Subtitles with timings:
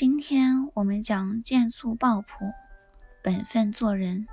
[0.00, 2.54] 今天我们讲剑素抱朴，
[3.22, 4.26] 本分做人。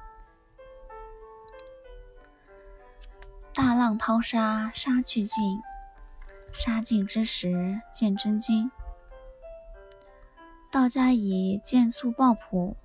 [3.53, 5.59] 大浪淘沙，沙去尽；
[6.53, 8.71] 沙尽之时，见真经。
[10.71, 12.77] 道家以剑素抱朴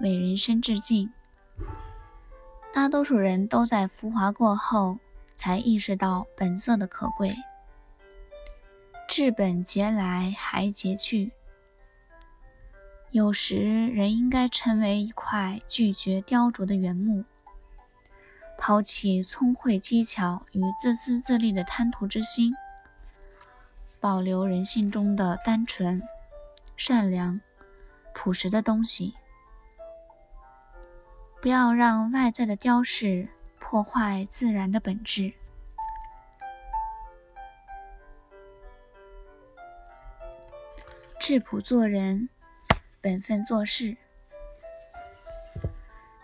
[0.00, 1.12] 为人生致敬。
[2.72, 4.96] 大多数人都在浮华过后，
[5.36, 7.36] 才意识到本色的可贵。
[9.06, 11.30] 治本节来，还节去。
[13.14, 17.22] 有时，人应该成为一块拒绝雕琢的原木，
[18.58, 22.52] 抛弃聪慧机巧与自私自利的贪图之心，
[24.00, 26.02] 保留人性中的单纯、
[26.76, 27.40] 善良、
[28.12, 29.14] 朴实的东西。
[31.40, 33.28] 不要让外在的雕饰
[33.60, 35.32] 破坏自然的本质。
[41.20, 42.28] 质朴做人。
[43.04, 43.98] 本分做事，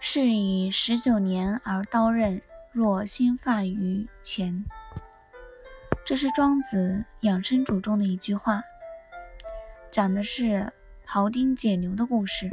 [0.00, 2.40] 是以十九年而刀刃
[2.72, 4.64] 若新发于前。
[6.06, 8.62] 这是庄子养生主中的一句话，
[9.90, 10.72] 讲的是
[11.06, 12.50] 庖丁解牛的故事。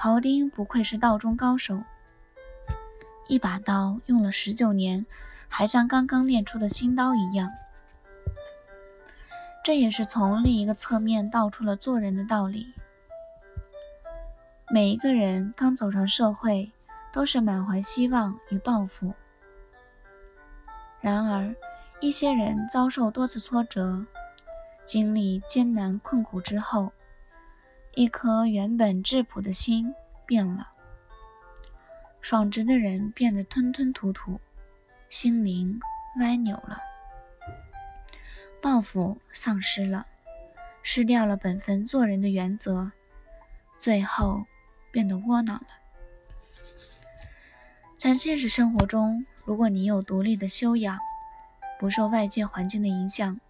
[0.00, 1.82] 庖丁不愧是道中高手，
[3.26, 5.04] 一把刀用了十九年，
[5.48, 7.50] 还像刚刚练出的新刀一样。
[9.66, 12.72] 这也是从另一个侧面道出了做人的道理。
[14.70, 16.70] 每一个人刚走上社会，
[17.12, 19.12] 都是满怀希望与抱负。
[21.00, 21.52] 然而，
[21.98, 24.06] 一些人遭受多次挫折，
[24.84, 26.92] 经历艰难困苦之后，
[27.96, 29.92] 一颗原本质朴的心
[30.24, 30.68] 变了。
[32.20, 34.38] 爽直的人变得吞吞吐吐，
[35.08, 35.80] 心灵
[36.20, 36.78] 歪扭了。
[38.60, 40.06] 抱负丧失了，
[40.82, 42.90] 失掉了本分做人的原则，
[43.78, 44.44] 最后
[44.90, 45.68] 变得窝囊了。
[47.96, 50.98] 在现实生活中，如果你有独立的修养，
[51.78, 53.40] 不受外界环境的影响，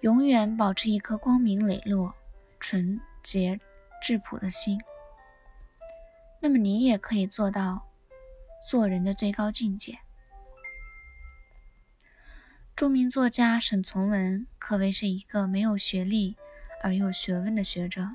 [0.00, 2.14] 永远保持一颗光明磊落、
[2.58, 3.60] 纯洁
[4.02, 4.80] 质朴的心，
[6.40, 7.86] 那么你也可以做到
[8.66, 9.98] 做人的最高境界。
[12.80, 16.34] 著名作家沈从文可谓是一个没有学历
[16.82, 18.08] 而又学问的学者。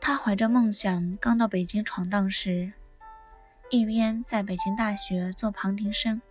[0.00, 2.72] 他怀着梦想刚到北京闯荡时，
[3.68, 6.22] 一边在北京大学做旁听生，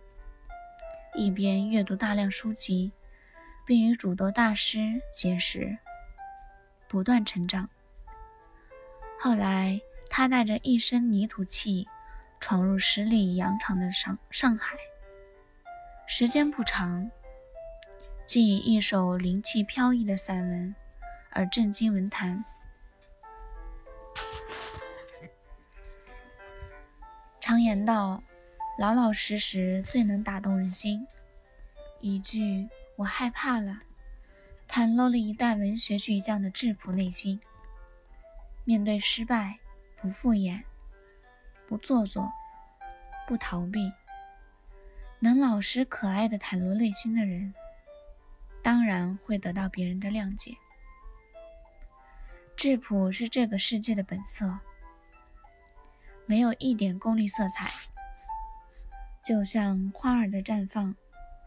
[1.14, 2.90] 一边阅读大量书籍，
[3.64, 5.78] 并与诸多大师结识，
[6.88, 7.70] 不断成长。
[9.20, 11.86] 后来，他带着一身泥土气，
[12.40, 14.74] 闯入十里洋场的上上海。
[16.12, 17.08] 时间不长，
[18.26, 20.74] 即以一首灵气飘逸的散文
[21.30, 22.44] 而震惊文坛。
[27.40, 28.20] 常言道
[28.76, 31.06] ：“老老实实最能打动人心。”
[32.02, 32.68] 一句
[32.98, 33.82] “我害怕了”，
[34.68, 37.40] 袒露了一代文学巨匠的质朴内心。
[38.64, 39.60] 面对失败，
[40.02, 40.64] 不敷衍，
[41.68, 42.28] 不做作，
[43.28, 43.92] 不逃避。
[45.22, 47.52] 能老实可爱的袒露内心的人，
[48.62, 50.56] 当然会得到别人的谅解。
[52.56, 54.58] 质朴是这个世界的本色，
[56.24, 57.70] 没有一点功利色彩，
[59.22, 60.96] 就像花儿的绽放，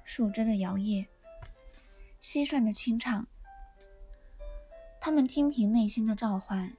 [0.04, 1.08] 树枝的摇曳，
[2.22, 3.26] 蟋蟀的清唱。
[5.02, 6.72] 他们听凭内心的召唤，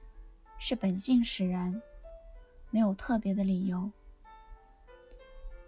[0.57, 1.81] 是本性使然，
[2.71, 3.91] 没有特别的理由。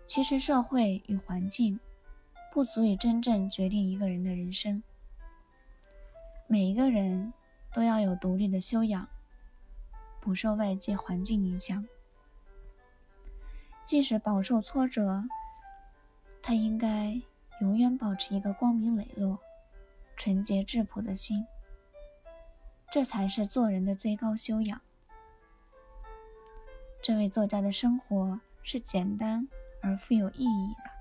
[0.07, 1.78] 其实，社会与环境
[2.51, 4.81] 不足以真正决定一个人的人生。
[6.48, 7.33] 每一个人
[7.75, 9.06] 都要有独立的修养，
[10.21, 11.86] 不受外界环境影响。
[13.83, 15.25] 即使饱受挫折，
[16.42, 17.21] 他应该
[17.60, 19.38] 永远保持一个光明磊落、
[20.15, 21.45] 纯洁质朴的心。
[22.89, 24.81] 这才是做人的最高修养。
[27.01, 29.50] 这位作家的生活是简单。
[29.88, 30.92] 而富有意义的，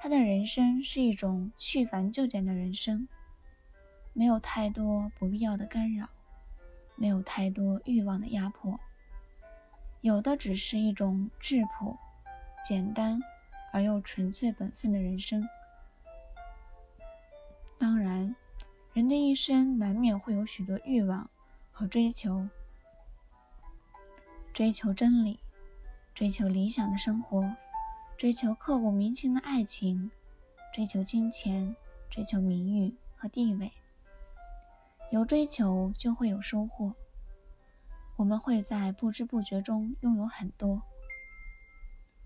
[0.00, 3.06] 他的人生是一种去繁就简的人生，
[4.12, 6.08] 没有太多不必要的干扰，
[6.96, 8.80] 没有太多欲望的压迫，
[10.00, 11.96] 有的只是一种质朴、
[12.64, 13.20] 简单
[13.72, 15.48] 而又纯粹本分的人生。
[17.78, 18.34] 当然，
[18.92, 21.30] 人的一生难免会有许多欲望
[21.70, 22.48] 和追求，
[24.52, 25.38] 追求真理。
[26.16, 27.54] 追求理想的生活，
[28.16, 30.10] 追求刻骨铭心的爱情，
[30.72, 31.76] 追求金钱，
[32.08, 33.70] 追求名誉和地位。
[35.12, 36.94] 有追求就会有收获。
[38.16, 40.80] 我们会在不知不觉中拥有很多，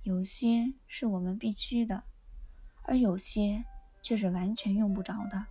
[0.04, 2.04] 有些是我们必须的，
[2.84, 3.64] 而有些
[4.00, 5.46] 却是完全用不着的。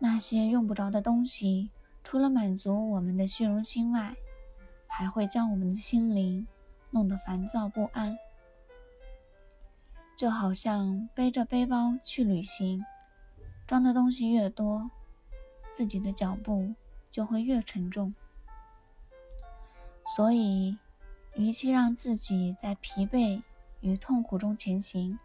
[0.00, 1.70] 那些用不着的东西，
[2.02, 4.16] 除了满足我们的虚荣心外，
[4.94, 6.46] 还会将我们的心灵
[6.90, 8.18] 弄得烦躁不安。
[10.14, 12.84] 就好像背着背包去旅行，
[13.66, 14.90] 装的东西越多，
[15.72, 16.74] 自己的脚步
[17.10, 18.14] 就会越沉重。
[20.14, 20.76] 所以，
[21.36, 23.42] 与其让自己在疲惫
[23.80, 25.18] 与痛苦中前行，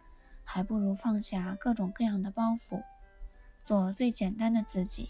[0.45, 2.81] 还不如放下各种各样的包袱。
[3.65, 5.09] 做最简单的自己，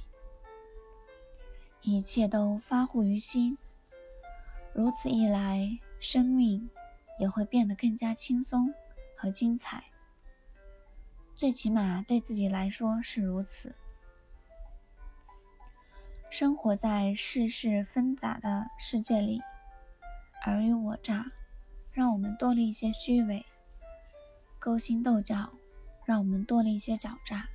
[1.82, 3.56] 一切都发乎于心。
[4.78, 5.68] 如此一来，
[6.00, 6.70] 生命
[7.18, 8.72] 也会变得更加轻松
[9.16, 9.84] 和精彩。
[11.36, 13.76] 最起码对自己来说是如此。
[16.30, 19.42] 生活在世事纷杂的世界里，
[20.46, 21.26] 尔虞我诈
[21.92, 23.44] 让我们多了一些虚伪；
[24.60, 25.52] 勾心斗角
[26.06, 27.50] 让我们多了一些狡诈。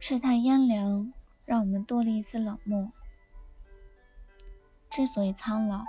[0.00, 1.12] 世态炎凉，
[1.44, 2.90] 让我们多了一丝冷漠。
[4.90, 5.84] 之所以苍老，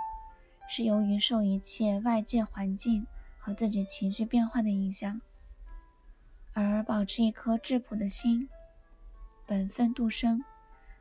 [0.72, 3.04] 是由于受一切外界环境
[3.38, 5.20] 和自己情绪变化的影响，
[6.52, 8.48] 而保持一颗质朴的心，
[9.44, 10.44] 本分度生，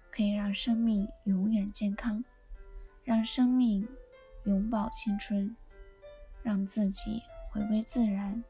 [0.09, 2.25] 可以让生命永远健康，
[3.03, 3.87] 让生命
[4.45, 5.55] 永葆青春，
[6.41, 7.21] 让自己
[7.51, 8.43] 回归自然，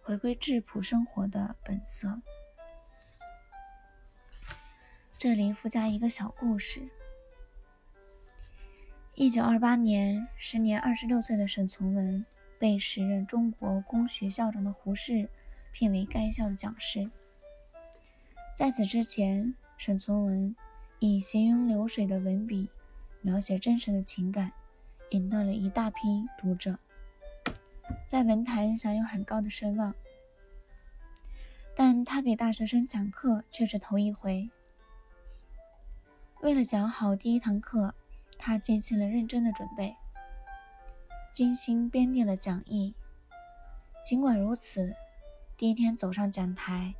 [0.00, 2.22] 回归质朴生活的本色。
[5.18, 6.88] 这里附加一个小故事：
[9.18, 12.26] 一九二八年，时年二十六岁的沈从文
[12.58, 15.30] 被时任中国公学校长的胡适
[15.72, 17.10] 聘为该校的讲师。
[18.54, 20.54] 在此之前，沈从文
[20.98, 22.68] 以行云流水的文笔
[23.22, 24.52] 描写真实的情感，
[25.08, 26.78] 引得了一大批读者，
[28.06, 29.94] 在文坛享有很高的声望。
[31.74, 34.50] 但他给大学生讲课却是头一回。
[36.42, 37.94] 为了讲好第一堂课，
[38.38, 39.94] 他进行了认真的准备，
[41.32, 42.94] 精心编定了讲义。
[44.04, 44.94] 尽管如此，
[45.56, 46.94] 第一天走上讲台，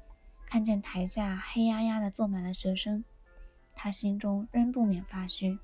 [0.46, 3.04] 看见台下黑压压的坐满了学生，
[3.74, 5.58] 他心中仍不免发虚。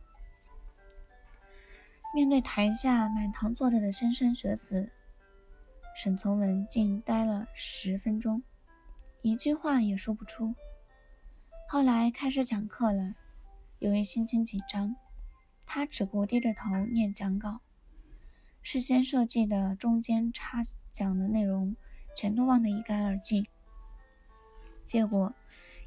[2.14, 4.90] 面对台下满堂坐着的莘莘学子，
[5.96, 8.42] 沈从文竟呆了十分钟，
[9.22, 10.54] 一句话也说不出。
[11.68, 13.14] 后来开始讲课了。
[13.78, 14.94] 由于心情紧张，
[15.67, 17.61] 他只顾低着头念讲稿，
[18.62, 20.62] 事先设计的中间插
[20.93, 21.75] 讲的内容
[22.17, 23.47] 全都忘得一干二净。
[24.85, 25.32] 结果，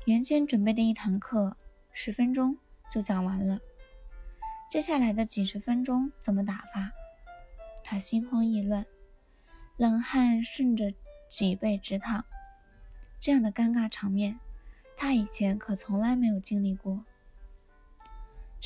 [0.06, 1.56] 原先准备的一堂课
[1.92, 2.58] 十分钟
[2.90, 3.60] 就讲完了，
[4.70, 6.92] 接下来的几十分钟怎么打发？
[7.84, 8.86] 他心慌意乱，
[9.78, 10.94] 冷汗顺着
[11.30, 12.26] 脊背直淌。
[13.20, 14.40] 这样的尴尬场面，
[14.98, 17.06] 他以前可从来没有经历过。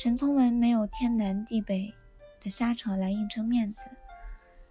[0.02, 1.92] 沈从文没有天南地北
[2.42, 3.90] 的瞎扯来硬撑面子，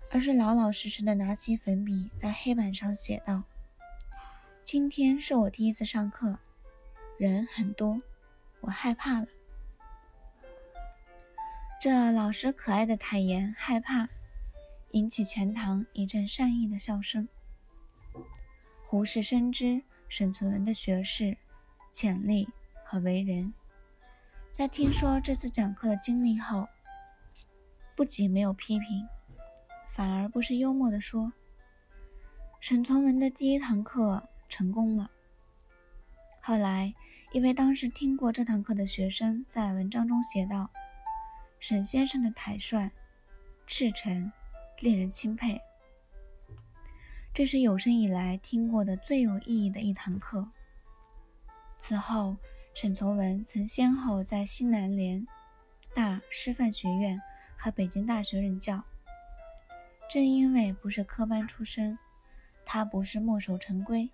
[0.09, 3.43] 而是老老实实的拿起粉笔在黑板上写道
[4.63, 6.39] ：“今天是我第一次上课，
[7.19, 8.01] 人很多，
[8.61, 9.27] 我害怕了。”
[11.79, 14.09] 这老实可爱的坦言害怕，
[14.93, 17.27] 引起全堂一阵善意的笑声。
[18.87, 21.37] 胡适深知沈从文的学识、
[21.93, 22.49] 潜力
[22.83, 23.53] 和为人。
[24.51, 26.67] 在听说这次讲课的经历后，
[27.95, 29.07] 不仅没有批评，
[29.95, 31.31] 反而不失幽默地说
[32.59, 35.09] ：“沈从文的第一堂课成功了。”
[36.43, 36.93] 后来，
[37.31, 40.69] 一位当时听过这堂课的学生在文章中写道
[41.61, 42.91] ：“沈先生的坦率、
[43.65, 44.29] 赤诚，
[44.79, 45.61] 令人钦佩。
[47.33, 50.49] 这是有生以来听过的最有意义的一堂课。”
[51.79, 52.35] 此后。
[52.81, 55.27] 沈从文曾先后在西南联
[55.93, 57.21] 大师范学院
[57.57, 58.81] 和北京大学任教。
[60.09, 61.99] 正因为不是科班出身，
[62.65, 64.09] 他不是墨守成规，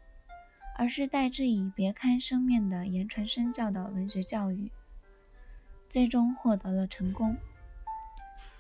[0.76, 4.72] 而是代之以别开生面的言传身教的文学教育，
[5.88, 7.38] 最终获得了成功。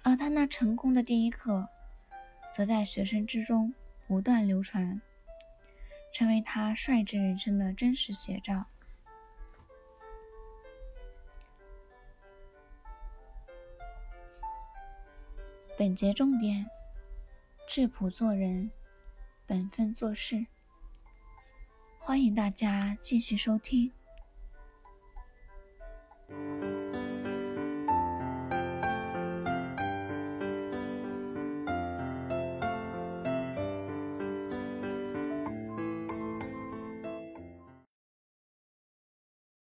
[0.03, 1.67] 而他那成功的第一课，
[2.53, 3.73] 则在学生之中
[4.05, 5.01] 不断流传，
[6.13, 8.67] 成为他率直人生的真实写照。
[15.77, 16.65] 本节重点：
[17.67, 18.71] 质朴做人，
[19.45, 20.45] 本分做事。
[21.99, 23.91] 欢迎大家继续收听。